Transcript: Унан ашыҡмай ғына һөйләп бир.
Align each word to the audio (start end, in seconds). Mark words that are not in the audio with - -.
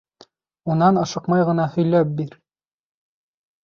Унан 0.75 0.97
ашыҡмай 1.03 1.47
ғына 1.53 1.69
һөйләп 1.77 2.19
бир. 2.19 2.37